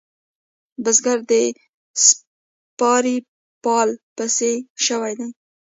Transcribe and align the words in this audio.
بزگر 0.83 1.19
د 1.31 1.33
سپارې 2.05 3.17
پال 3.63 3.89
پس 4.15 4.37
شوی 4.85 5.13
دی. 5.19 5.29